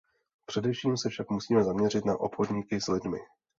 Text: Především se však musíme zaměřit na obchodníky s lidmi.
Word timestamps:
Především 0.45 0.97
se 0.97 1.09
však 1.09 1.29
musíme 1.29 1.63
zaměřit 1.63 2.05
na 2.05 2.17
obchodníky 2.17 2.81
s 2.81 2.87
lidmi. 2.87 3.19